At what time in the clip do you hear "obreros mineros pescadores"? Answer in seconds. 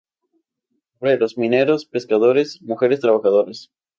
0.99-2.59